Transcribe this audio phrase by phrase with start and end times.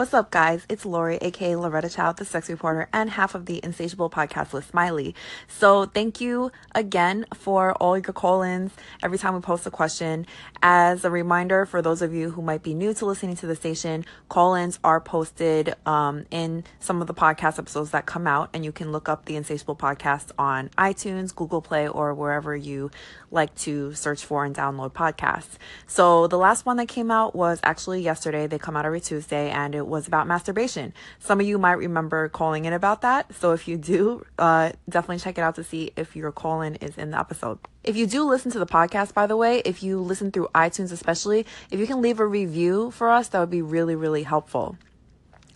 [0.00, 0.64] What's up, guys?
[0.70, 4.64] It's Lori, aka Loretta Chow, the sex reporter, and half of the Insatiable podcast with
[4.64, 5.14] Smiley.
[5.46, 10.24] So, thank you again for all your call ins every time we post a question.
[10.62, 13.54] As a reminder, for those of you who might be new to listening to the
[13.54, 18.48] station, call ins are posted um, in some of the podcast episodes that come out,
[18.54, 22.90] and you can look up the Insatiable podcast on iTunes, Google Play, or wherever you
[23.30, 25.58] like to search for and download podcasts.
[25.86, 28.46] So, the last one that came out was actually yesterday.
[28.46, 30.94] They come out every Tuesday, and it was about masturbation.
[31.18, 33.34] Some of you might remember calling in about that.
[33.34, 36.76] So if you do, uh, definitely check it out to see if your call in
[36.76, 37.58] is in the episode.
[37.84, 40.92] If you do listen to the podcast, by the way, if you listen through iTunes
[40.92, 44.76] especially, if you can leave a review for us, that would be really, really helpful.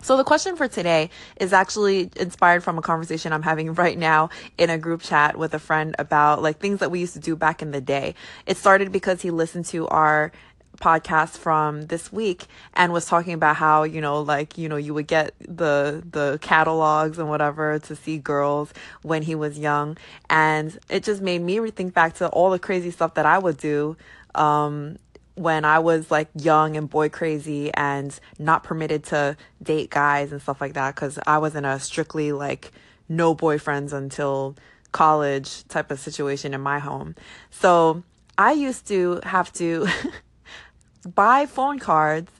[0.05, 1.09] So the question for today
[1.41, 4.29] is actually inspired from a conversation I'm having right now
[4.59, 7.37] in a group chat with a friend about like things that we used to do
[7.37, 8.15] back in the day.
[8.45, 10.31] It started because he listened to our
[10.81, 14.93] podcast from this week and was talking about how you know like you know you
[14.93, 19.97] would get the the catalogs and whatever to see girls when he was young
[20.29, 23.57] and it just made me think back to all the crazy stuff that I would
[23.57, 23.97] do
[24.35, 24.99] um
[25.37, 30.41] when I was like young and boy crazy and not permitted to date guys and
[30.41, 32.73] stuff like that cuz I was in a strictly like
[33.09, 34.57] no boyfriends until
[34.93, 37.15] college type of situation in my home.
[37.51, 38.05] So
[38.39, 39.87] I used to have to
[41.05, 42.31] buy phone cards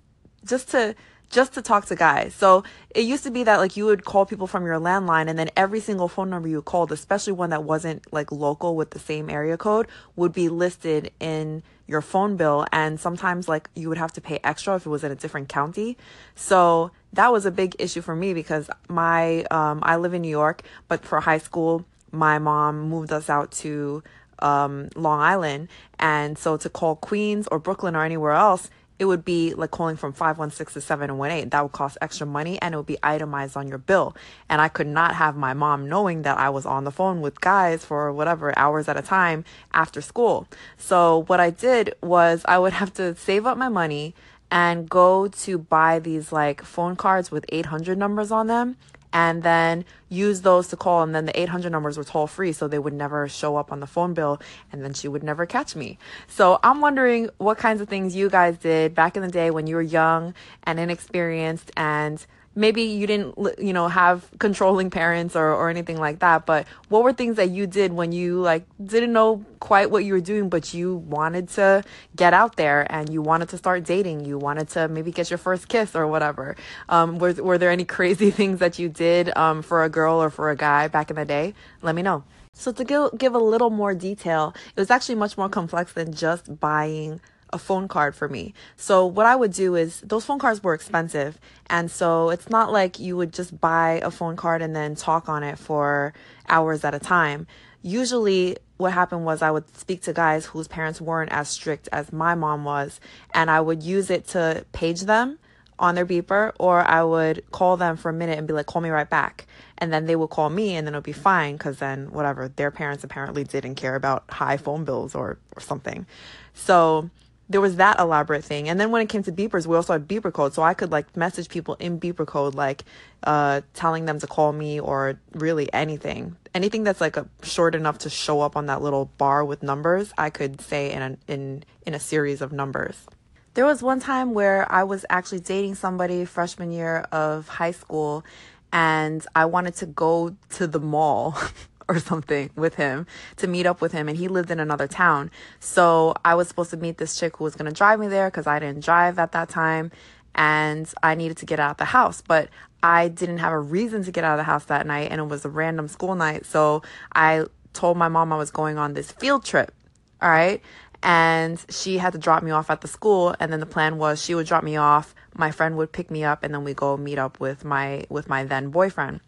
[0.45, 0.95] just to
[1.31, 2.33] just to talk to guys.
[2.33, 5.37] So it used to be that like you would call people from your landline and
[5.37, 9.01] then every single phone number you called, especially one that wasn't like local with the
[9.01, 13.99] same area code, would be listed in your phone bill and sometimes like you would
[13.99, 15.99] have to pay extra if it was in a different county.
[16.37, 20.29] So that was a big issue for me because my um I live in New
[20.29, 24.03] York, but for high school my mom moved us out to
[24.41, 25.69] um, Long Island.
[25.99, 29.97] And so to call Queens or Brooklyn or anywhere else, it would be like calling
[29.97, 31.49] from 516 to 718.
[31.51, 34.17] That would cost extra money and it would be itemized on your bill.
[34.49, 37.41] And I could not have my mom knowing that I was on the phone with
[37.41, 40.47] guys for whatever hours at a time after school.
[40.77, 44.15] So what I did was I would have to save up my money
[44.51, 48.77] and go to buy these like phone cards with 800 numbers on them
[49.15, 51.03] and then use those to call.
[51.03, 53.81] And then the 800 numbers were toll free, so they would never show up on
[53.81, 54.41] the phone bill,
[54.73, 55.99] and then she would never catch me.
[56.27, 59.67] So I'm wondering what kinds of things you guys did back in the day when
[59.67, 65.47] you were young and inexperienced and maybe you didn't you know have controlling parents or,
[65.53, 69.13] or anything like that but what were things that you did when you like didn't
[69.13, 71.83] know quite what you were doing but you wanted to
[72.15, 75.39] get out there and you wanted to start dating you wanted to maybe get your
[75.39, 76.57] first kiss or whatever?
[76.89, 80.31] Um, were, were there any crazy things that you did um, for a girl or
[80.31, 81.55] for a guy back in the day?
[81.83, 82.25] Let me know.
[82.53, 86.13] So to give, give a little more detail it was actually much more complex than
[86.13, 87.21] just buying
[87.55, 88.53] a phone card for me.
[88.77, 91.39] So what I would do is those phone cards were expensive.
[91.69, 95.29] And so it's not like you would just buy a phone card and then talk
[95.29, 96.13] on it for
[96.49, 97.47] hours at a time.
[97.81, 102.13] Usually what happened was I would speak to guys whose parents weren't as strict as
[102.13, 102.99] my mom was
[103.33, 105.39] and I would use it to page them
[105.79, 108.83] on their beeper or I would call them for a minute and be like, call
[108.83, 109.47] me right back.
[109.79, 112.73] And then they would call me and then it'll be fine because then whatever, their
[112.73, 116.07] parents apparently didn't care about high phone bills or, or something.
[116.55, 117.11] So
[117.49, 118.69] there was that elaborate thing.
[118.69, 120.55] And then when it came to beepers, we also had beeper code.
[120.55, 122.85] So I could like message people in beeper code, like
[123.23, 126.37] uh, telling them to call me or really anything.
[126.55, 130.13] Anything that's like a short enough to show up on that little bar with numbers,
[130.17, 133.07] I could say in a, in, in a series of numbers.
[133.55, 138.25] There was one time where I was actually dating somebody freshman year of high school
[138.73, 141.39] and I wanted to go to the mall.
[141.89, 143.07] or something with him
[143.37, 145.31] to meet up with him and he lived in another town.
[145.61, 148.31] So I was supposed to meet this chick who was going to drive me there
[148.31, 149.91] cuz I didn't drive at that time
[150.35, 152.49] and I needed to get out of the house, but
[152.83, 155.25] I didn't have a reason to get out of the house that night and it
[155.25, 156.45] was a random school night.
[156.47, 156.83] So
[157.15, 159.73] I told my mom I was going on this field trip.
[160.21, 160.63] All right?
[161.03, 164.23] And she had to drop me off at the school and then the plan was
[164.23, 166.97] she would drop me off, my friend would pick me up and then we go
[166.97, 169.21] meet up with my with my then boyfriend.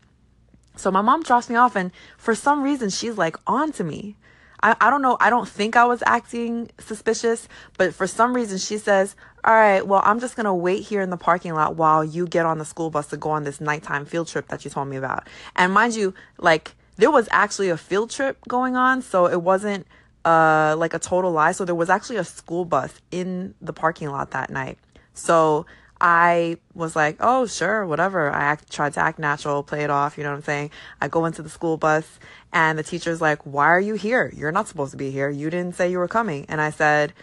[0.77, 4.17] So my mom drops me off, and for some reason, she's like on to me.
[4.63, 5.17] I, I don't know.
[5.21, 9.87] I don't think I was acting suspicious, but for some reason, she says, All right,
[9.87, 12.59] well, I'm just going to wait here in the parking lot while you get on
[12.59, 15.29] the school bus to go on this nighttime field trip that you told me about.
[15.55, 19.87] And mind you, like, there was actually a field trip going on, so it wasn't
[20.25, 21.53] uh, like a total lie.
[21.53, 24.79] So there was actually a school bus in the parking lot that night.
[25.13, 25.67] So
[26.01, 28.31] I was like, oh, sure, whatever.
[28.31, 30.71] I act, tried to act natural, play it off, you know what I'm saying?
[31.01, 32.19] I go into the school bus
[32.53, 34.33] and the teacher's like, why are you here?
[34.37, 35.31] You're not supposed to be here.
[35.31, 36.47] You didn't say you were coming.
[36.49, 37.15] And I said,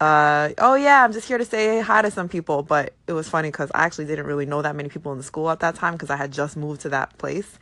[0.00, 2.62] uh, oh yeah, I'm just here to say hi to some people.
[2.62, 5.24] But it was funny because I actually didn't really know that many people in the
[5.24, 7.58] school at that time because I had just moved to that place.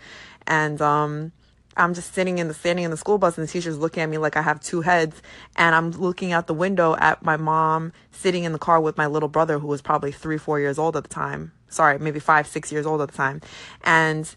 [0.46, 1.32] And, um,
[1.76, 4.08] I'm just sitting in the standing in the school bus and the teacher's looking at
[4.08, 5.20] me like I have two heads
[5.56, 9.06] and I'm looking out the window at my mom sitting in the car with my
[9.06, 11.52] little brother who was probably three, four years old at the time.
[11.68, 13.40] Sorry, maybe five, six years old at the time.
[13.84, 14.34] And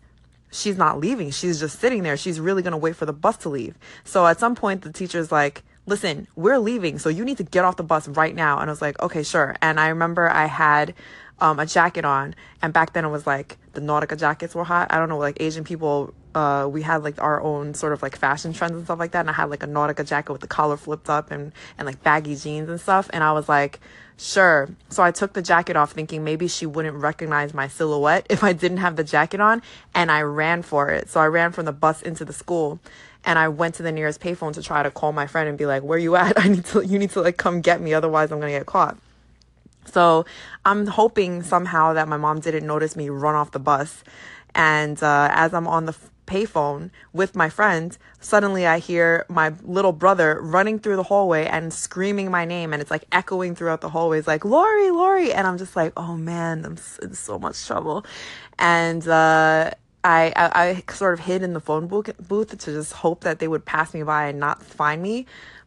[0.52, 1.32] she's not leaving.
[1.32, 2.18] She's just sitting there.
[2.18, 3.78] She's really going to wait for the bus to leave.
[4.04, 7.00] So at some point the teacher's like, listen, we're leaving.
[7.00, 8.60] So you need to get off the bus right now.
[8.60, 9.56] And I was like, okay, sure.
[9.62, 10.94] And I remember I had
[11.40, 14.88] um, a jacket on and back then it was like the Nautica jackets were hot.
[14.92, 18.16] I don't know, like Asian people uh, we had like our own sort of like
[18.16, 19.22] fashion trends and stuff like that.
[19.22, 22.04] And I had like a Nautica jacket with the collar flipped up and, and like
[22.04, 23.10] baggy jeans and stuff.
[23.12, 23.80] And I was like,
[24.18, 24.70] sure.
[24.90, 28.54] So I took the jacket off thinking maybe she wouldn't recognize my silhouette if I
[28.54, 29.62] didn't have the jacket on.
[29.96, 31.10] And I ran for it.
[31.10, 32.80] So I ran from the bus into the school
[33.26, 35.66] and I went to the nearest payphone to try to call my friend and be
[35.66, 36.40] like, where you at?
[36.44, 37.94] I need to, you need to like come get me.
[37.94, 38.98] Otherwise I'm going to get caught.
[39.86, 40.26] So
[40.66, 44.04] I'm hoping somehow that my mom didn't notice me run off the bus.
[44.56, 45.96] And uh, as I'm on the
[46.30, 51.74] payphone with my friends, suddenly I hear my little brother running through the hallway and
[51.74, 55.58] screaming my name, and it's like echoing throughout the hallways, like Lori, Lori, and I'm
[55.58, 58.06] just like, oh man, I'm in so much trouble,
[58.60, 59.72] and uh,
[60.04, 63.40] I, I, I sort of hid in the phone booth booth to just hope that
[63.40, 65.26] they would pass me by and not find me,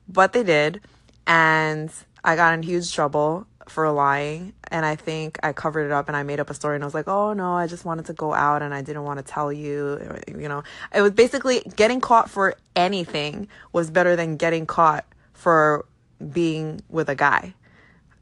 [0.09, 0.81] but they did,
[1.27, 1.91] and
[2.25, 6.17] I got in huge trouble for lying and I think I covered it up and
[6.17, 8.13] I made up a story and I was like, "Oh no, I just wanted to
[8.13, 9.99] go out and I didn't want to tell you."
[10.29, 10.63] You know,
[10.95, 15.87] it was basically getting caught for anything was better than getting caught for
[16.33, 17.55] being with a guy.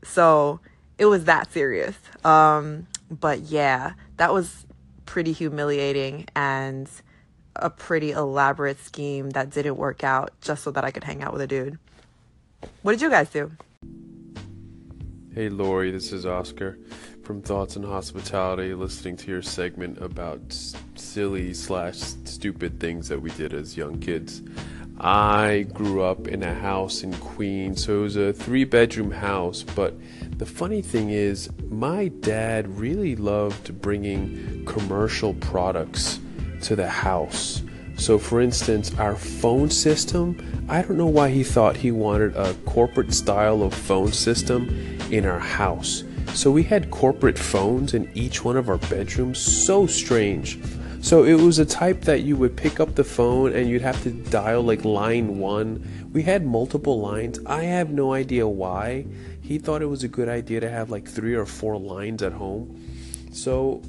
[0.02, 0.60] So,
[0.98, 1.96] it was that serious.
[2.24, 4.64] Um, but yeah, that was
[5.04, 6.88] pretty humiliating and
[7.56, 11.32] a pretty elaborate scheme that didn't work out just so that I could hang out
[11.32, 11.78] with a dude.
[12.82, 13.50] What did you guys do?
[15.32, 16.76] Hey Lori, this is Oscar
[17.22, 20.40] from Thoughts and Hospitality, listening to your segment about
[20.96, 24.42] silly slash stupid things that we did as young kids.
[24.98, 29.62] I grew up in a house in Queens, so it was a three bedroom house.
[29.62, 29.94] But
[30.36, 36.18] the funny thing is, my dad really loved bringing commercial products
[36.62, 37.62] to the house.
[37.96, 42.54] So, for instance, our phone system, I don't know why he thought he wanted a
[42.64, 46.04] corporate style of phone system in our house.
[46.34, 49.38] So, we had corporate phones in each one of our bedrooms.
[49.38, 50.58] So strange.
[51.02, 54.02] So, it was a type that you would pick up the phone and you'd have
[54.02, 55.86] to dial like line one.
[56.12, 57.38] We had multiple lines.
[57.46, 59.06] I have no idea why.
[59.40, 62.32] He thought it was a good idea to have like three or four lines at
[62.32, 62.80] home.
[63.32, 63.82] So,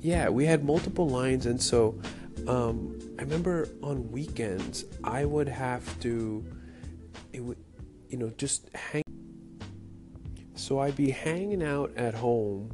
[0.00, 1.98] yeah, we had multiple lines, and so
[2.46, 6.44] um, I remember on weekends I would have to,
[7.32, 7.56] it would,
[8.10, 9.02] you know, just hang.
[10.56, 12.70] So I'd be hanging out at home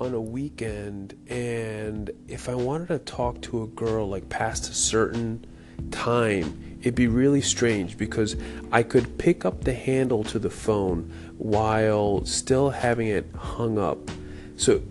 [0.00, 4.74] on a weekend, and if I wanted to talk to a girl like past a
[4.74, 5.46] certain
[5.92, 8.34] time, it'd be really strange because
[8.72, 14.10] I could pick up the handle to the phone while still having it hung up.
[14.56, 14.82] So,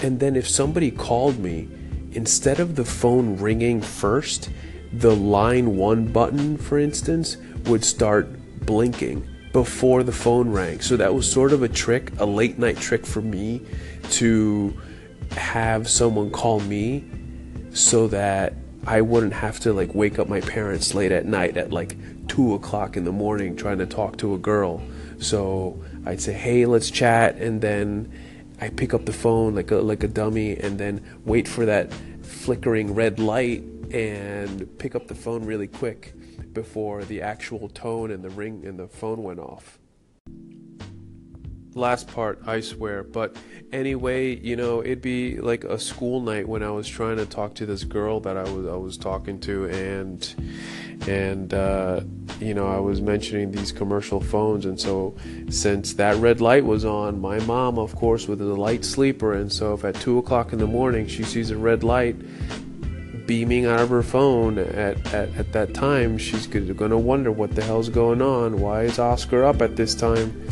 [0.00, 1.68] and then if somebody called me,
[2.10, 4.50] instead of the phone ringing first,
[4.92, 7.36] the line one button, for instance,
[7.66, 8.28] would start
[8.66, 10.80] blinking before the phone rang.
[10.80, 13.62] So that was sort of a trick, a late night trick for me
[14.10, 14.78] to
[15.32, 17.04] have someone call me
[17.72, 18.54] so that
[18.86, 21.96] I wouldn't have to like wake up my parents late at night at like
[22.28, 24.82] two o'clock in the morning trying to talk to a girl.
[25.18, 28.10] So I'd say, hey, let's chat, and then
[28.60, 31.92] I pick up the phone like a like a dummy, and then wait for that
[32.22, 36.14] flickering red light and pick up the phone really quick
[36.52, 39.78] before the actual tone and the ring and the phone went off.
[41.74, 43.04] Last part, I swear.
[43.04, 43.36] But
[43.72, 47.54] anyway, you know, it'd be like a school night when I was trying to talk
[47.56, 50.34] to this girl that I was I was talking to, and
[51.06, 52.00] and uh,
[52.40, 55.14] you know I was mentioning these commercial phones, and so
[55.50, 59.52] since that red light was on, my mom, of course, was a light sleeper, and
[59.52, 62.16] so if at two o'clock in the morning she sees a red light
[63.28, 67.54] beaming out of her phone at, at, at that time, she's going to wonder what
[67.54, 68.58] the hell's going on.
[68.58, 70.50] Why is Oscar up at this time?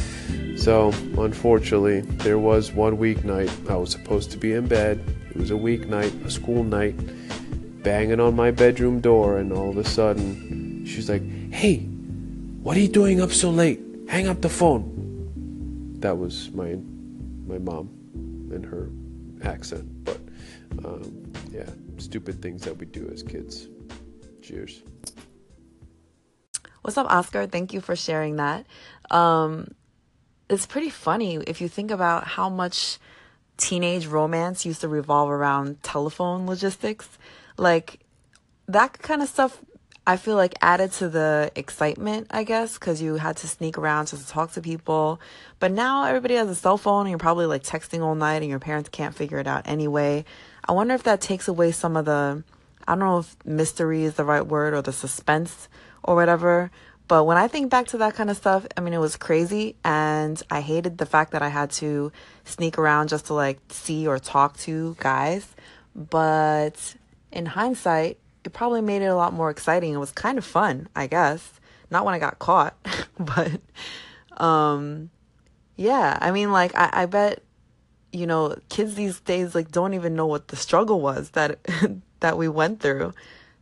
[0.59, 3.71] So, unfortunately, there was one weeknight.
[3.71, 5.03] I was supposed to be in bed.
[5.31, 6.95] It was a weeknight, a school night,
[7.83, 11.79] banging on my bedroom door, and all of a sudden, she's like, Hey,
[12.63, 13.81] what are you doing up so late?
[14.09, 15.95] Hang up the phone.
[16.01, 16.77] That was my
[17.47, 17.89] my mom
[18.53, 18.91] and her
[19.49, 19.89] accent.
[20.05, 20.21] But
[20.85, 23.69] um, yeah, stupid things that we do as kids.
[24.43, 24.83] Cheers.
[26.83, 27.47] What's up, Oscar?
[27.47, 28.67] Thank you for sharing that.
[29.11, 29.73] Um,
[30.49, 32.99] it's pretty funny if you think about how much
[33.57, 37.09] teenage romance used to revolve around telephone logistics.
[37.59, 38.01] Like,
[38.69, 39.61] that kind of stuff
[40.09, 44.07] I feel like added to the excitement, I guess, because you had to sneak around
[44.07, 45.21] just to talk to people.
[45.59, 48.49] But now everybody has a cell phone and you're probably like texting all night and
[48.49, 50.25] your parents can't figure it out anyway.
[50.69, 52.43] I wonder if that takes away some of the,
[52.87, 55.69] I don't know if mystery is the right word or the suspense
[56.03, 56.71] or whatever.
[57.09, 59.77] But when I think back to that kind of stuff, I mean, it was crazy.
[59.85, 62.11] And I hated the fact that I had to
[62.45, 65.47] sneak around just to like see or talk to guys.
[65.95, 66.97] But
[67.31, 69.93] in hindsight, it probably made it a lot more exciting.
[69.93, 71.61] It was kind of fun, I guess.
[71.91, 72.75] Not when I got caught,
[73.19, 73.61] but
[74.37, 75.11] um
[75.77, 77.43] yeah, I mean like I, I bet
[78.17, 81.59] you know, kids these days like don't even know what the struggle was that
[82.21, 83.13] that we went through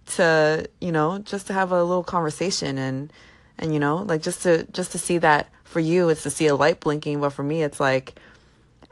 [0.06, 3.12] to, you know, just to have a little conversation and
[3.58, 6.46] and you know, like just to just to see that for you it's to see
[6.46, 8.18] a light blinking, but for me it's like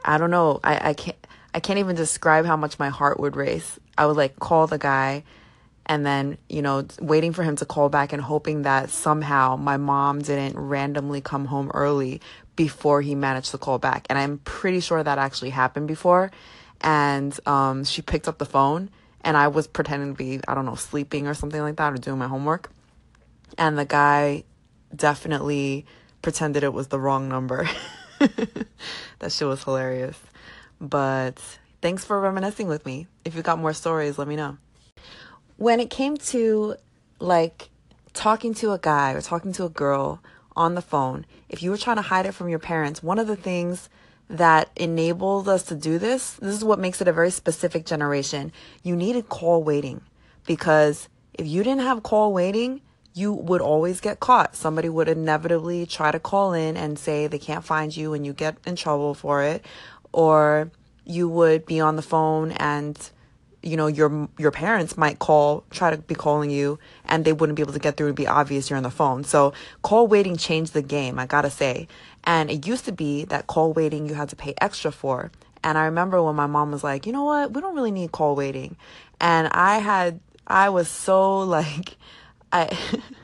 [0.05, 0.59] I don't know.
[0.63, 3.79] I, I can't I can't even describe how much my heart would race.
[3.97, 5.23] I would like call the guy
[5.85, 9.77] and then you know waiting for him to call back and hoping that somehow my
[9.77, 12.21] mom didn't randomly come home early
[12.55, 14.05] before he managed to call back.
[14.09, 16.31] And i'm pretty sure that actually happened before.
[16.81, 18.89] And um, she picked up the phone
[19.21, 21.97] and i was pretending to be i don't know sleeping or something like that or
[21.97, 22.71] doing my homework.
[23.57, 24.43] And the guy
[24.95, 25.85] definitely
[26.21, 27.69] pretended it was the wrong number.
[29.23, 30.19] That shit was hilarious.
[30.81, 31.39] But
[31.81, 33.07] thanks for reminiscing with me.
[33.23, 34.57] If you got more stories let me know.
[35.55, 36.75] When it came to
[37.19, 37.69] like
[38.13, 40.21] talking to a guy or talking to a girl
[40.57, 43.27] on the phone, if you were trying to hide it from your parents, one of
[43.27, 43.87] the things
[44.27, 48.51] that enabled us to do this, this is what makes it a very specific generation.
[48.81, 50.01] You needed call waiting
[50.47, 52.81] because if you didn't have call waiting,
[53.13, 54.55] you would always get caught.
[54.55, 58.33] Somebody would inevitably try to call in and say they can't find you and you
[58.33, 59.63] get in trouble for it.
[60.11, 60.71] Or
[61.05, 62.97] you would be on the phone and
[63.63, 67.55] you know your your parents might call try to be calling you and they wouldn't
[67.55, 69.23] be able to get through and be obvious you're on the phone.
[69.23, 71.87] So call waiting changed the game i gotta say.
[72.25, 75.31] And it used to be that call waiting you had to pay extra for.
[75.63, 77.53] And i remember when my mom was like you know what?
[77.53, 78.75] We don't really need call waiting.
[79.19, 81.97] And i had i was so like
[82.51, 82.77] i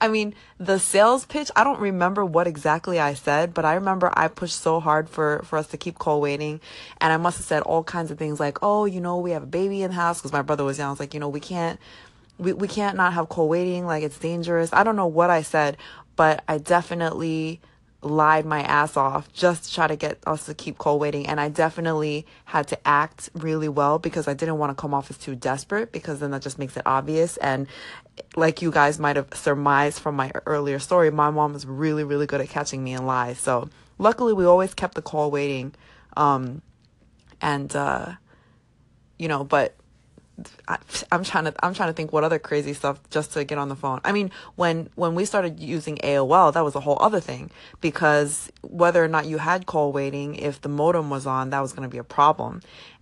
[0.00, 4.12] I mean, the sales pitch, I don't remember what exactly I said, but I remember
[4.16, 6.60] I pushed so hard for, for us to keep call waiting.
[7.00, 9.42] And I must have said all kinds of things like, oh, you know, we have
[9.42, 10.88] a baby in the house because my brother was young.
[10.88, 11.80] I was like, you know, we can't,
[12.38, 13.86] we, we can't not have call waiting.
[13.86, 14.72] Like it's dangerous.
[14.72, 15.76] I don't know what I said,
[16.16, 17.60] but I definitely
[18.00, 21.26] lied my ass off just to try to get us to keep call waiting.
[21.26, 25.10] And I definitely had to act really well because I didn't want to come off
[25.10, 27.36] as too desperate because then that just makes it obvious.
[27.38, 27.66] And
[28.36, 32.26] like you guys might have surmised from my earlier story my mom was really really
[32.26, 33.38] good at catching me in lies.
[33.38, 35.74] So luckily we always kept the call waiting.
[36.16, 36.62] Um
[37.40, 38.12] and uh
[39.18, 39.77] you know but
[40.68, 40.78] I,
[41.10, 43.68] am trying to I'm trying to think what other crazy stuff just to get on
[43.68, 44.00] the phone.
[44.04, 48.50] I mean, when when we started using AOL, that was a whole other thing because
[48.62, 51.88] whether or not you had call waiting, if the modem was on, that was going
[51.88, 52.60] to be a problem.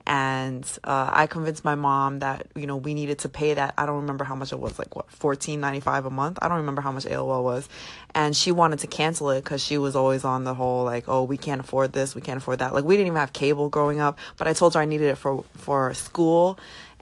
[0.08, 3.74] And uh, I convinced my mom that you know we needed to pay that.
[3.76, 6.38] I don't remember how much it was, like what fourteen ninety five a month.
[6.40, 7.68] I don't remember how much AOL was,
[8.14, 11.24] and she wanted to cancel it because she was always on the whole like, oh,
[11.24, 12.72] we can't afford this, we can't afford that.
[12.72, 15.16] Like we didn't even have cable growing up, but I told her I needed it
[15.16, 16.56] for for school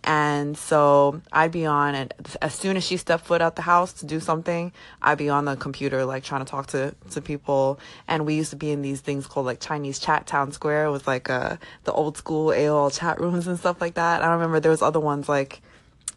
[0.04, 3.94] and so I'd be on, and as soon as she stepped foot out the house
[3.94, 4.70] to do something,
[5.00, 7.80] I'd be on the computer, like trying to talk to, to people.
[8.06, 11.06] And we used to be in these things called like Chinese Chat Town Square with
[11.06, 14.22] like uh, the old school AOL chat rooms and stuff like that.
[14.22, 15.62] I remember there was other ones like,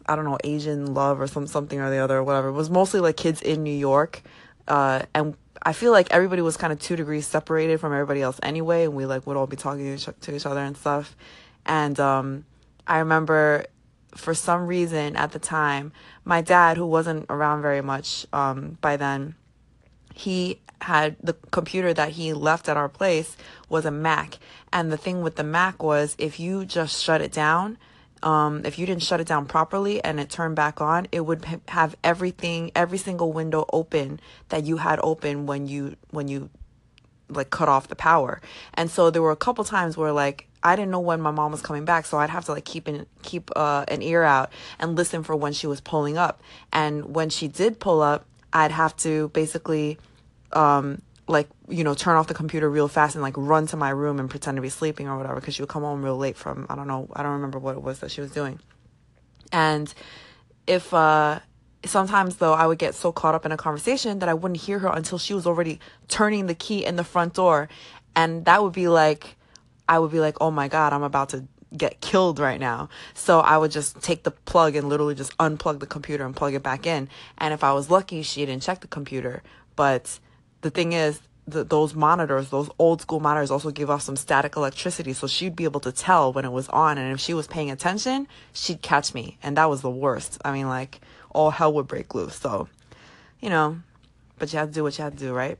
[0.04, 2.48] I don't know, Asian Love or some something or the other or whatever.
[2.48, 4.20] It was mostly like kids in New York.
[4.66, 8.38] Uh, and I feel like everybody was kind of two degrees separated from everybody else
[8.42, 8.84] anyway.
[8.84, 11.16] And we like would all be talking to each other and stuff.
[11.64, 12.44] And, um,
[12.88, 13.66] I remember
[14.14, 15.92] for some reason at the time,
[16.24, 19.34] my dad, who wasn't around very much um, by then,
[20.14, 23.36] he had the computer that he left at our place
[23.68, 24.38] was a Mac.
[24.72, 27.78] And the thing with the Mac was if you just shut it down,
[28.22, 31.44] um, if you didn't shut it down properly and it turned back on, it would
[31.68, 36.50] have everything, every single window open that you had open when you when you
[37.28, 38.40] like cut off the power.
[38.74, 41.52] And so there were a couple times where like I didn't know when my mom
[41.52, 44.52] was coming back, so I'd have to like keep an keep uh, an ear out
[44.78, 46.42] and listen for when she was pulling up.
[46.72, 49.98] And when she did pull up, I'd have to basically
[50.52, 53.90] um, like you know turn off the computer real fast and like run to my
[53.90, 56.36] room and pretend to be sleeping or whatever because she would come home real late
[56.36, 58.58] from I don't know I don't remember what it was that she was doing.
[59.52, 59.92] And
[60.66, 61.40] if uh
[61.84, 64.80] sometimes though I would get so caught up in a conversation that I wouldn't hear
[64.80, 67.68] her until she was already turning the key in the front door
[68.16, 69.36] and that would be like
[69.88, 71.44] I would be like, "Oh my god, I'm about to
[71.76, 75.80] get killed right now." So I would just take the plug and literally just unplug
[75.80, 77.08] the computer and plug it back in.
[77.38, 79.42] And if I was lucky, she didn't check the computer.
[79.76, 80.18] But
[80.60, 84.56] the thing is, the, those monitors, those old school monitors also give off some static
[84.56, 85.12] electricity.
[85.12, 86.98] So she'd be able to tell when it was on.
[86.98, 89.38] And if she was paying attention, she'd catch me.
[89.42, 90.38] And that was the worst.
[90.44, 92.36] I mean, like, all hell would break loose.
[92.36, 92.68] So,
[93.40, 93.80] you know,
[94.38, 95.58] but you had to do what you had to do, right?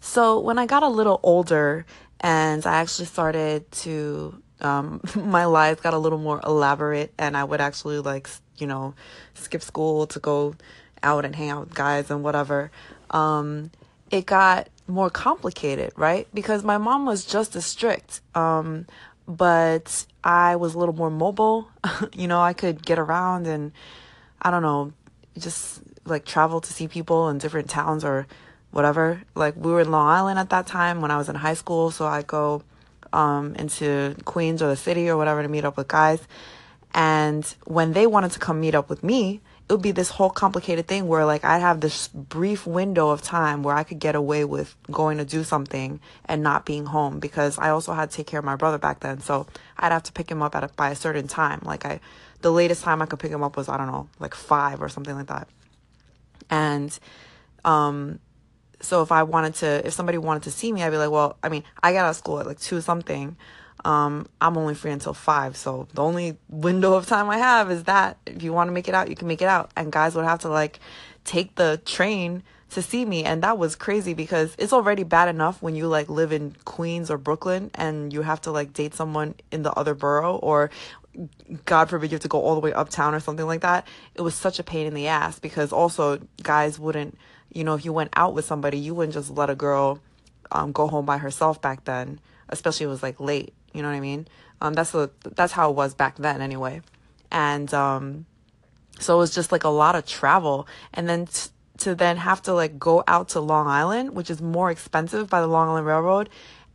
[0.00, 1.84] So when I got a little older
[2.20, 7.44] and I actually started to, um, my lives got a little more elaborate and I
[7.44, 8.94] would actually like, you know,
[9.34, 10.54] skip school to go
[11.02, 12.70] out and hang out with guys and whatever.
[13.10, 13.70] Um,
[14.10, 16.28] it got more complicated, right?
[16.34, 18.20] Because my mom was just as strict.
[18.34, 18.86] Um,
[19.26, 21.68] but I was a little more mobile.
[22.12, 23.72] you know, I could get around and
[24.42, 24.92] I don't know,
[25.38, 28.26] just like travel to see people in different towns or
[28.70, 29.22] whatever.
[29.34, 31.90] Like we were in Long Island at that time when I was in high school,
[31.90, 32.62] so I go
[33.12, 36.20] um, into Queens or the city or whatever to meet up with guys.
[36.92, 40.30] And when they wanted to come meet up with me, it would be this whole
[40.30, 44.16] complicated thing where like I'd have this brief window of time where I could get
[44.16, 48.16] away with going to do something and not being home because I also had to
[48.16, 49.20] take care of my brother back then.
[49.20, 49.46] So
[49.78, 51.60] I'd have to pick him up at a, by a certain time.
[51.62, 52.00] Like I,
[52.40, 54.88] the latest time I could pick him up was I don't know, like five or
[54.88, 55.46] something like that.
[56.50, 56.98] And,
[57.64, 58.18] um,
[58.80, 61.36] so if I wanted to, if somebody wanted to see me, I'd be like, well,
[61.42, 63.36] I mean, I got out of school at like two something.
[63.84, 65.56] Um, I'm only free until five.
[65.56, 68.88] So the only window of time I have is that if you want to make
[68.88, 69.70] it out, you can make it out.
[69.76, 70.80] And guys would have to like
[71.24, 73.24] take the train to see me.
[73.24, 77.10] And that was crazy because it's already bad enough when you like live in Queens
[77.10, 80.70] or Brooklyn and you have to like date someone in the other borough or
[81.64, 83.86] God forbid you have to go all the way uptown or something like that.
[84.14, 87.18] It was such a pain in the ass because also guys wouldn't,
[87.52, 90.00] you know, if you went out with somebody, you wouldn't just let a girl
[90.52, 93.52] um, go home by herself back then, especially it was like late.
[93.72, 94.26] You know what I mean?
[94.60, 96.82] Um, that's the that's how it was back then anyway.
[97.30, 98.26] And um,
[98.98, 102.42] so it was just like a lot of travel, and then t- to then have
[102.42, 105.86] to like go out to Long Island, which is more expensive by the Long Island
[105.86, 106.28] Railroad,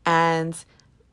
[0.06, 0.56] and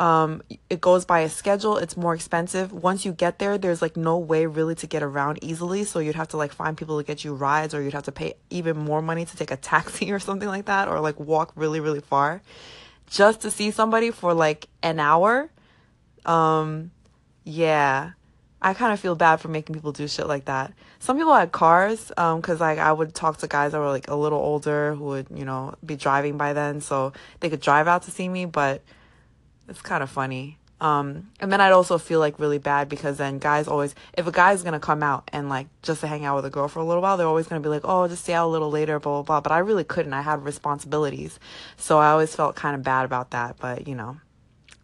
[0.01, 1.77] um, it goes by a schedule.
[1.77, 2.73] It's more expensive.
[2.73, 5.85] Once you get there, there's like no way really to get around easily.
[5.85, 8.13] So you'd have to like find people to get you rides, or you'd have to
[8.13, 11.53] pay even more money to take a taxi or something like that, or like walk
[11.55, 12.43] really really far,
[13.07, 15.51] just to see somebody for like an hour
[16.25, 16.91] um,
[17.45, 18.13] yeah.
[18.61, 20.73] I kind of feel bad for making people do shit like that.
[21.01, 24.09] Some people had cars, um, cause like I would talk to guys that were like
[24.09, 27.89] a little older who would, you know, be driving by then, so they could drive
[27.89, 28.45] out to see me.
[28.45, 28.83] But
[29.69, 30.59] it's kind of funny.
[30.83, 34.33] Um, and then I'd also feel like really bad because then guys always, if a
[34.33, 36.85] guy's gonna come out and like just to hang out with a girl for a
[36.85, 39.13] little while, they're always gonna be like, oh, just stay out a little later, blah
[39.13, 39.41] blah blah.
[39.41, 40.13] But I really couldn't.
[40.13, 41.39] I had responsibilities,
[41.77, 43.59] so I always felt kind of bad about that.
[43.61, 44.19] But you know,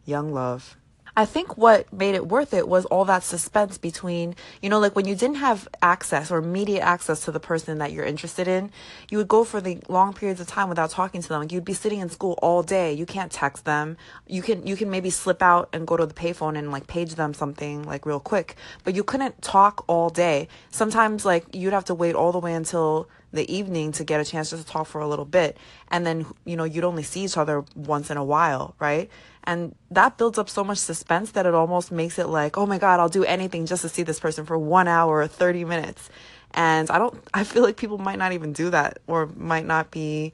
[0.07, 0.77] young love.
[1.19, 4.95] I think what made it worth it was all that suspense between, you know, like
[4.95, 8.71] when you didn't have access or immediate access to the person that you're interested in,
[9.11, 11.41] you would go for the long periods of time without talking to them.
[11.41, 12.93] Like you'd be sitting in school all day.
[12.93, 13.97] You can't text them.
[14.29, 17.17] You can you can maybe slip out and go to the payphone and like page
[17.17, 18.55] them something like real quick,
[18.85, 20.47] but you couldn't talk all day.
[20.71, 24.25] Sometimes like you'd have to wait all the way until the evening to get a
[24.25, 25.57] chance just to talk for a little bit.
[25.89, 29.11] And then you know you'd only see each other once in a while right?
[29.45, 32.79] And that builds up so much suspense that it almost makes it like oh my
[32.79, 36.09] god i'll do anything just to see this person for one hour or 30 minutes.
[36.53, 39.91] And i don't i feel like people might not even do that or might not
[39.91, 40.33] be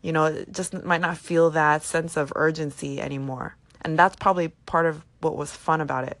[0.00, 3.56] you know just might not feel that sense of urgency anymore.
[3.84, 6.18] And that's probably part of what was fun about it.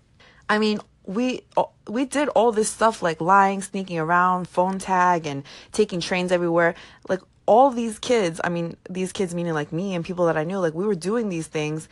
[0.48, 1.42] I mean we
[1.88, 6.74] we did all this stuff like lying, sneaking around, phone tag, and taking trains everywhere.
[7.08, 10.44] Like all these kids, I mean, these kids meaning like me and people that I
[10.44, 11.88] knew, like we were doing these things,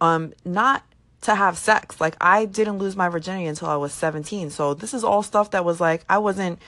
[0.00, 0.84] um, not
[1.22, 2.00] to have sex.
[2.00, 4.50] Like I didn't lose my virginity until I was 17.
[4.50, 6.58] So this is all stuff that was like I wasn't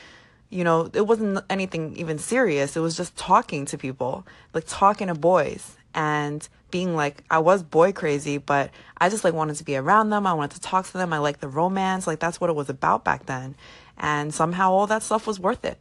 [0.50, 2.76] you know, it wasn't anything even serious.
[2.76, 7.62] It was just talking to people, like talking to boys and being like I was
[7.62, 10.26] boy crazy, but I just like wanted to be around them.
[10.26, 11.12] I wanted to talk to them.
[11.12, 12.06] I liked the romance.
[12.06, 13.54] Like that's what it was about back then.
[13.98, 15.78] And somehow all that stuff was worth it.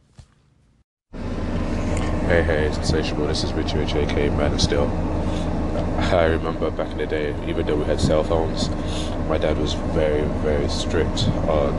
[1.12, 3.26] Hey, hey, it's Insatiable.
[3.26, 4.86] This is Richie Rich, Man Still.
[6.12, 8.68] I remember back in the day, even though we had cell phones,
[9.28, 11.72] my dad was very, very strict on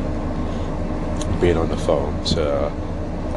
[1.39, 2.67] being on the phone to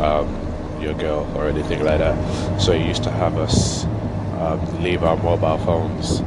[0.03, 2.61] um, your girl or anything like that.
[2.61, 3.85] So he used to have us
[4.41, 6.21] um, leave our mobile phones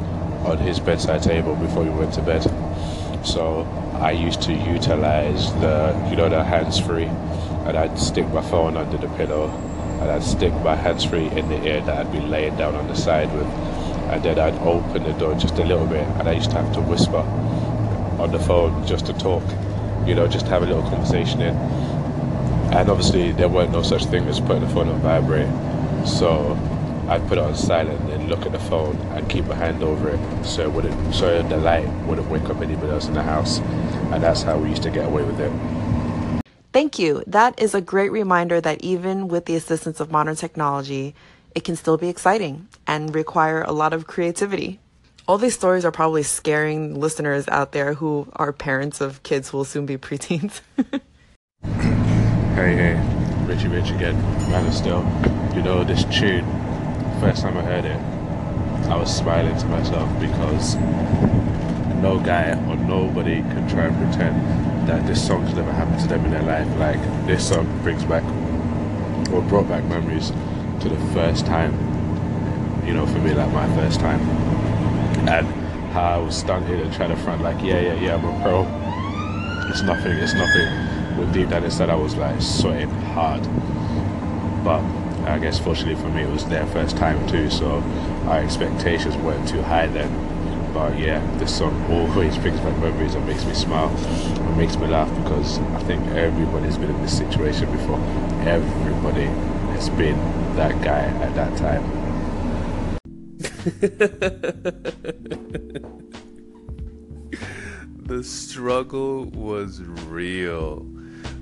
[0.46, 2.44] on his bedside table before we went to bed.
[3.26, 8.78] So I used to utilize the, you know, the hands-free, and I'd stick my phone
[8.78, 9.50] under the pillow,
[10.02, 12.96] and I'd stick my hands-free in the ear that I'd be laying down on the
[12.96, 13.48] side with,
[14.12, 16.74] and then I'd open the door just a little bit, and I used to have
[16.76, 17.24] to whisper
[18.22, 19.44] on the phone just to talk,
[20.06, 21.56] you know, just have a little conversation in.
[22.72, 25.50] And obviously, there weren't no such thing as putting the phone on vibrate,
[26.08, 26.56] so
[27.10, 30.10] I'd put it on silent and look at the phone and keep my hand over
[30.10, 33.58] it so it wouldn't, so the light wouldn't wake up anybody else in the house.
[34.12, 35.52] And that's how we used to get away with it.
[36.72, 37.24] Thank you.
[37.26, 41.16] That is a great reminder that even with the assistance of modern technology,
[41.56, 44.80] it can still be exciting and require a lot of creativity.
[45.28, 49.58] All these stories are probably scaring listeners out there who are parents of kids who
[49.58, 50.62] will soon be preteens.
[51.64, 54.16] hey, hey, Richie Rich again,
[54.52, 55.04] man of still.
[55.56, 56.46] You know, this tune
[57.20, 58.00] first time I heard it,
[58.90, 60.76] I was smiling to myself because
[62.02, 66.24] no guy or nobody can try and pretend that this song's never happened to them
[66.26, 66.68] in their life.
[66.80, 68.24] Like this song brings back
[69.34, 70.32] or brought back memories
[70.80, 71.74] to the first time,
[72.88, 74.22] you know, for me, like my first time,
[75.28, 75.46] and
[75.92, 78.64] how I was stunted and trying to front like, yeah, yeah, yeah, I'm a pro.
[79.70, 81.18] It's nothing, it's nothing.
[81.18, 83.44] But deep down inside, I was like sweating hard,
[84.64, 84.82] but
[85.26, 87.82] I guess fortunately for me it was their first time too, so
[88.28, 90.74] our expectations weren't too high then.
[90.74, 94.88] But yeah, this song always brings back memories and makes me smile and makes me
[94.88, 98.00] laugh because I think everybody's been in this situation before.
[98.48, 99.26] Everybody
[99.74, 100.18] has been
[100.56, 101.84] that guy at that time.
[108.10, 110.84] the struggle was real.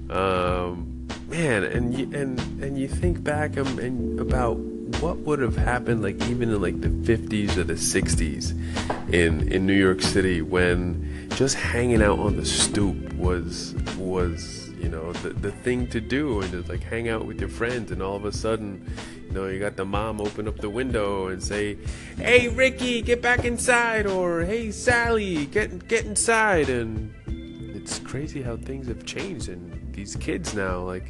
[0.10, 0.87] Um,
[1.38, 4.58] man, and you and and you think back um, and about
[5.02, 8.52] what would have happened, like even in like the 50s or the 60s,
[9.14, 14.90] in in New York City, when just hanging out on the stoop was was you
[14.90, 18.02] know the the thing to do, and just like hang out with your friends, and
[18.02, 18.84] all of a sudden,
[19.28, 21.78] you know, you got the mom open up the window and say,
[22.18, 27.14] "Hey, Ricky, get back inside," or "Hey, Sally, get get inside," and
[27.88, 31.10] it's crazy how things have changed and these kids now like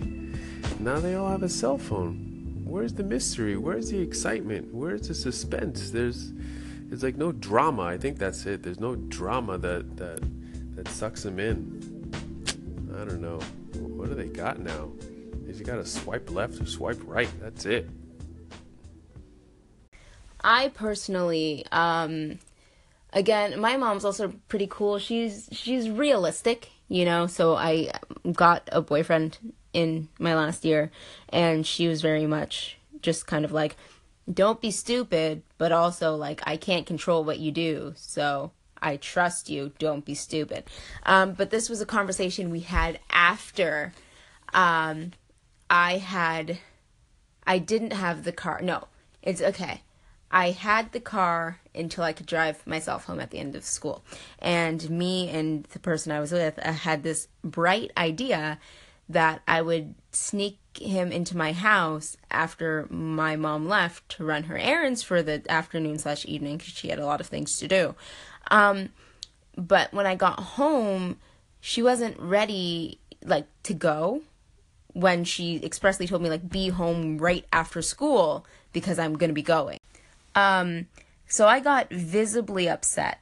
[0.80, 2.62] now they all have a cell phone.
[2.64, 3.58] Where's the mystery?
[3.58, 4.72] Where's the excitement?
[4.72, 5.90] Where's the suspense?
[5.90, 6.34] There's
[6.92, 7.82] it's like no drama.
[7.82, 8.62] I think that's it.
[8.62, 10.22] There's no drama that that
[10.76, 12.14] that sucks them in.
[12.96, 13.40] I don't know.
[13.80, 14.92] What do they got now?
[15.48, 17.30] If you got to swipe left or swipe right.
[17.42, 17.90] That's it.
[20.44, 22.38] I personally um
[23.18, 25.00] again my mom's also pretty cool.
[25.00, 27.92] She's she's realistic you know so i
[28.32, 29.38] got a boyfriend
[29.74, 30.90] in my last year
[31.30, 33.76] and she was very much just kind of like
[34.32, 38.52] don't be stupid but also like i can't control what you do so
[38.82, 39.72] i trust you.
[39.80, 40.66] Don't be stupid.
[41.04, 43.94] Um, but this was a conversation we had after
[44.54, 45.12] um,
[45.70, 46.60] i had
[47.46, 48.88] i didn't have the car no
[49.22, 49.82] it's okay
[50.32, 54.04] I had the car until I could drive myself home at the end of school.
[54.40, 58.60] And me and the person I was with uh, had this bright idea
[59.10, 64.58] that I would sneak him into my house after my mom left to run her
[64.58, 67.96] errands for the afternoon slash evening because she had a lot of things to do.
[68.52, 68.90] Um,
[69.56, 71.18] but when I got home,
[71.62, 74.22] she wasn't ready like to go
[74.94, 79.34] when she expressly told me like be home right after school because I'm going to
[79.34, 79.80] be going.
[80.38, 80.86] Um,
[81.28, 83.20] so I got visibly upset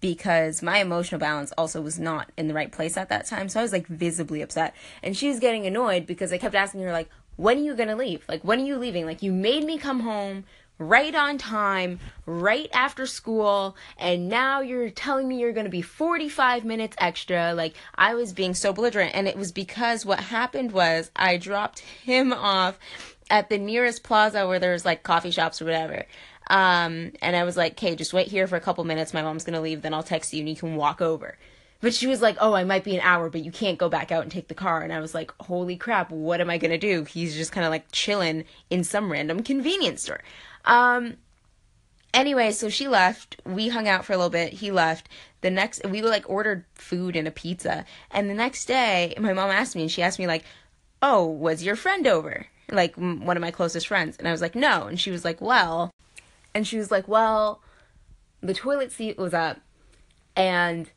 [0.00, 3.48] because my emotional balance also was not in the right place at that time.
[3.48, 4.74] So I was like visibly upset.
[5.02, 7.96] And she was getting annoyed because I kept asking her, like, when are you gonna
[7.96, 8.24] leave?
[8.28, 9.06] Like, when are you leaving?
[9.06, 10.44] Like, you made me come home
[10.78, 16.64] right on time, right after school, and now you're telling me you're gonna be 45
[16.64, 17.54] minutes extra.
[17.54, 19.14] Like, I was being so belligerent.
[19.14, 22.78] And it was because what happened was I dropped him off
[23.32, 26.04] at the nearest plaza where there's like coffee shops or whatever.
[26.48, 29.14] Um, and I was like, okay, just wait here for a couple minutes.
[29.14, 29.82] My mom's going to leave.
[29.82, 31.38] Then I'll text you and you can walk over.
[31.80, 34.12] But she was like, oh, I might be an hour, but you can't go back
[34.12, 34.82] out and take the car.
[34.82, 37.02] And I was like, holy crap, what am I going to do?
[37.02, 40.20] He's just kind of like chilling in some random convenience store.
[40.64, 41.16] Um,
[42.14, 43.40] anyway, so she left.
[43.44, 44.52] We hung out for a little bit.
[44.52, 45.08] He left.
[45.40, 47.84] The next, we like ordered food and a pizza.
[48.12, 50.44] And the next day, my mom asked me, and she asked me, like,
[51.02, 52.46] oh, was your friend over?
[52.70, 54.16] Like, one of my closest friends.
[54.18, 54.84] And I was like, no.
[54.84, 55.90] And she was like, well,
[56.54, 57.62] and she was like, "Well,
[58.42, 59.60] the toilet seat was up
[60.36, 60.90] and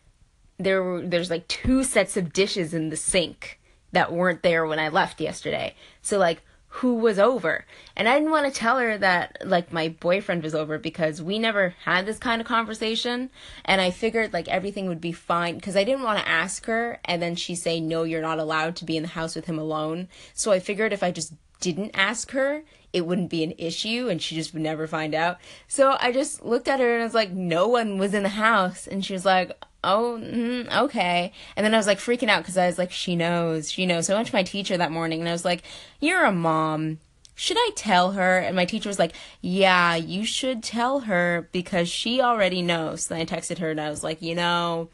[0.57, 3.59] there were there's like two sets of dishes in the sink
[3.91, 5.75] that weren't there when I left yesterday.
[6.01, 6.41] So like
[6.79, 7.65] who was over.
[7.95, 11.39] And I didn't want to tell her that like my boyfriend was over because we
[11.39, 13.29] never had this kind of conversation
[13.63, 16.99] and I figured like everything would be fine because I didn't want to ask her
[17.05, 19.59] and then she say no you're not allowed to be in the house with him
[19.59, 20.09] alone.
[20.33, 22.63] So I figured if I just didn't ask her,
[22.95, 25.37] it wouldn't be an issue and she just would never find out.
[25.67, 28.29] So I just looked at her and I was like no one was in the
[28.29, 29.51] house and she was like
[29.83, 31.31] oh, mm, okay.
[31.55, 34.07] And then I was like freaking out because I was like, she knows, she knows.
[34.07, 35.61] So I went to my teacher that morning and I was like,
[35.99, 36.97] you're a mom.
[37.35, 38.39] Should I tell her?
[38.39, 43.07] And my teacher was like, yeah, you should tell her because she already knows.
[43.07, 44.89] Then I texted her and I was like, you know,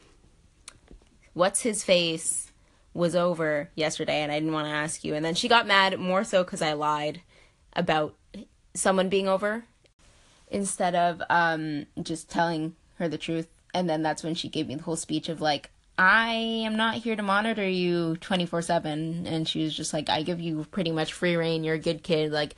[1.33, 2.51] what's his face
[2.93, 5.15] was over yesterday and I didn't want to ask you.
[5.15, 7.21] And then she got mad more so because I lied
[7.75, 8.15] about
[8.73, 9.65] someone being over
[10.49, 13.47] instead of um, just telling her the truth.
[13.73, 16.95] And then that's when she gave me the whole speech of like I am not
[16.95, 21.13] here to monitor you 24/7 and she was just like I give you pretty much
[21.13, 21.63] free rein.
[21.63, 22.31] You're a good kid.
[22.31, 22.55] Like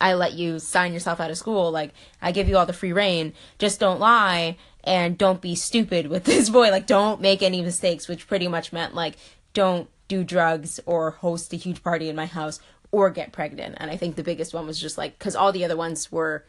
[0.00, 1.70] I let you sign yourself out of school.
[1.70, 3.32] Like I give you all the free rein.
[3.58, 6.70] Just don't lie and don't be stupid with this boy.
[6.70, 9.16] Like don't make any mistakes which pretty much meant like
[9.52, 12.60] don't do drugs or host a huge party in my house
[12.92, 15.64] or get pregnant and I think the biggest one was just like cuz all the
[15.64, 16.44] other ones were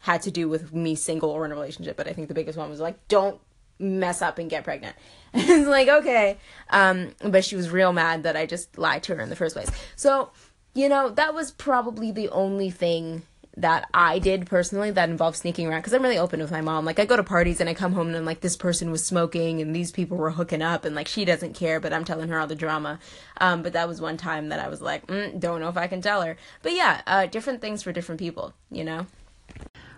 [0.00, 2.58] had to do with me single or in a relationship but I think the biggest
[2.58, 3.40] one was like don't
[3.78, 4.96] mess up and get pregnant.
[5.34, 6.38] it's like, okay.
[6.70, 9.54] Um, but she was real mad that I just lied to her in the first
[9.54, 9.70] place.
[9.96, 10.30] So,
[10.74, 13.22] you know, that was probably the only thing
[13.58, 16.84] that I did personally that involved sneaking around because I'm really open with my mom.
[16.84, 19.04] Like I go to parties and I come home and I'm like, this person was
[19.04, 22.28] smoking and these people were hooking up and like she doesn't care, but I'm telling
[22.28, 22.98] her all the drama.
[23.40, 25.86] Um, but that was one time that I was like, mm, don't know if I
[25.86, 26.36] can tell her.
[26.62, 29.06] But yeah, uh, different things for different people, you know.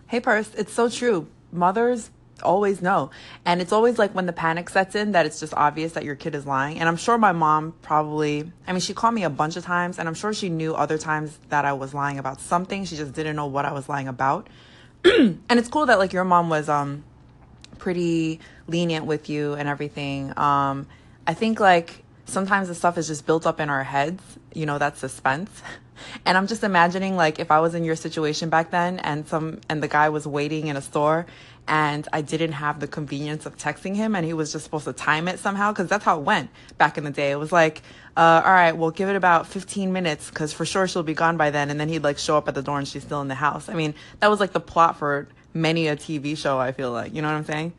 [0.06, 1.26] Hey, Purse, it's so true.
[1.50, 2.10] Mothers
[2.42, 3.10] always know.
[3.44, 6.14] And it's always like when the panic sets in that it's just obvious that your
[6.14, 6.78] kid is lying.
[6.78, 9.98] And I'm sure my mom probably, I mean, she called me a bunch of times
[9.98, 12.84] and I'm sure she knew other times that I was lying about something.
[12.84, 14.48] She just didn't know what I was lying about.
[15.04, 17.04] and it's cool that like your mom was um
[17.78, 20.36] pretty lenient with you and everything.
[20.38, 20.86] Um
[21.26, 24.22] I think like sometimes the stuff is just built up in our heads,
[24.54, 25.50] you know, that suspense.
[26.24, 29.60] And I'm just imagining like if I was in your situation back then and some
[29.68, 31.26] and the guy was waiting in a store
[31.68, 34.94] and I didn't have the convenience of texting him and he was just supposed to
[34.94, 37.30] time it somehow because that's how it went back in the day.
[37.30, 37.82] It was like,
[38.16, 41.36] uh, all right, we'll give it about 15 minutes because for sure she'll be gone
[41.36, 41.70] by then.
[41.70, 43.68] And then he'd like show up at the door and she's still in the house.
[43.68, 47.14] I mean, that was like the plot for many a TV show, I feel like.
[47.14, 47.72] You know what I'm saying?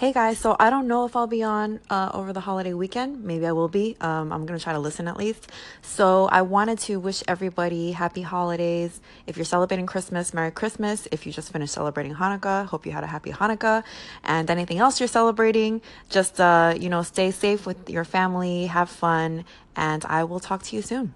[0.00, 3.22] Hey guys, so I don't know if I'll be on uh, over the holiday weekend.
[3.22, 3.98] Maybe I will be.
[4.00, 5.52] Um, I'm going to try to listen at least.
[5.82, 8.98] So I wanted to wish everybody happy holidays.
[9.26, 11.06] If you're celebrating Christmas, Merry Christmas.
[11.12, 13.84] If you just finished celebrating Hanukkah, hope you had a happy Hanukkah.
[14.24, 18.88] And anything else you're celebrating, just, uh, you know, stay safe with your family, have
[18.88, 19.44] fun,
[19.76, 21.12] and I will talk to you soon.